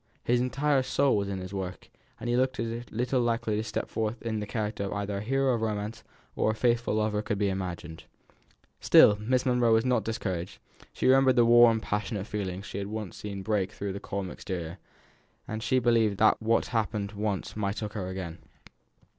His 0.23 0.41
entire 0.41 0.81
soul 0.81 1.15
was 1.15 1.29
in 1.29 1.37
his 1.37 1.53
work, 1.53 1.87
and 2.19 2.27
he 2.27 2.35
looked 2.35 2.59
as 2.59 2.89
little 2.89 3.21
likely 3.21 3.55
to 3.57 3.63
step 3.63 3.87
forth 3.87 4.19
in 4.23 4.39
the 4.39 4.47
character 4.47 4.85
of 4.85 4.93
either 4.93 5.17
a 5.17 5.21
hero 5.21 5.53
of 5.53 5.61
romance 5.61 6.03
or 6.35 6.49
a 6.49 6.55
faithful 6.55 6.95
lover 6.95 7.19
as 7.19 7.23
could 7.25 7.37
be 7.37 7.49
imagined. 7.49 8.05
Still 8.79 9.15
Miss 9.17 9.45
Monro 9.45 9.71
was 9.71 9.85
not 9.85 10.03
discouraged; 10.03 10.57
she 10.91 11.05
remembered 11.05 11.35
the 11.35 11.45
warm, 11.45 11.79
passionate 11.79 12.25
feeling 12.25 12.63
she 12.63 12.79
had 12.79 12.87
once 12.87 13.15
seen 13.15 13.43
break 13.43 13.71
through 13.71 13.93
the 13.93 13.99
calm 13.99 14.31
exterior, 14.31 14.79
and 15.47 15.61
she 15.61 15.77
believed 15.77 16.17
that 16.17 16.41
what 16.41 16.65
had 16.65 16.71
happened 16.79 17.11
once 17.11 17.55
might 17.55 17.83
occur 17.83 18.07
again. 18.07 18.39